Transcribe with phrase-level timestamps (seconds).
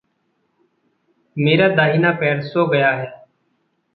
[1.37, 3.25] मेरा दाहिना पैर सो गया है।